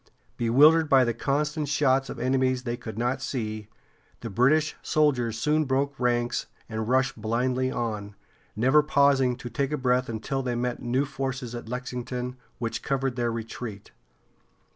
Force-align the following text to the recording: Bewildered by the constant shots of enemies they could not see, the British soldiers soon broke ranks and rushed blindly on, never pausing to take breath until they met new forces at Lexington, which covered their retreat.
Bewildered 0.35 0.89
by 0.89 1.03
the 1.03 1.13
constant 1.13 1.69
shots 1.69 2.09
of 2.09 2.17
enemies 2.17 2.63
they 2.63 2.75
could 2.75 2.97
not 2.97 3.21
see, 3.21 3.67
the 4.21 4.31
British 4.31 4.75
soldiers 4.81 5.37
soon 5.37 5.65
broke 5.65 5.99
ranks 5.99 6.47
and 6.67 6.89
rushed 6.89 7.21
blindly 7.21 7.69
on, 7.71 8.15
never 8.55 8.81
pausing 8.81 9.35
to 9.35 9.47
take 9.47 9.77
breath 9.79 10.09
until 10.09 10.41
they 10.41 10.55
met 10.55 10.81
new 10.81 11.05
forces 11.05 11.53
at 11.53 11.69
Lexington, 11.69 12.35
which 12.57 12.81
covered 12.81 13.15
their 13.15 13.31
retreat. 13.31 13.91